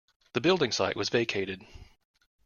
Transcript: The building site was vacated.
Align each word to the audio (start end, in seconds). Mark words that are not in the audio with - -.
The 0.33 0.41
building 0.41 0.71
site 0.71 0.95
was 0.95 1.09
vacated. 1.09 1.61